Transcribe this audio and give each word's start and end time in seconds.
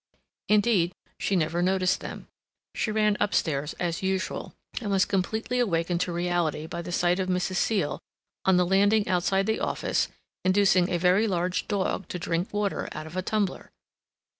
Indeed, 0.49 0.93
she 1.19 1.35
never 1.35 1.61
noticed 1.61 1.99
them. 1.99 2.27
She 2.73 2.89
ran 2.89 3.17
upstairs 3.19 3.73
as 3.73 4.01
usual, 4.01 4.55
and 4.81 4.89
was 4.89 5.05
completely 5.05 5.59
awakened 5.59 6.01
to 6.01 6.11
reality 6.11 6.65
by 6.65 6.81
the 6.81 6.91
sight 6.91 7.19
of 7.19 7.29
Mrs. 7.29 7.57
Seal, 7.57 7.99
on 8.43 8.57
the 8.57 8.65
landing 8.65 9.07
outside 9.07 9.45
the 9.45 9.59
office, 9.59 10.07
inducing 10.43 10.89
a 10.89 10.97
very 10.97 11.27
large 11.27 11.67
dog 11.67 12.07
to 12.07 12.17
drink 12.17 12.51
water 12.51 12.89
out 12.93 13.05
of 13.05 13.15
a 13.15 13.21
tumbler. 13.21 13.69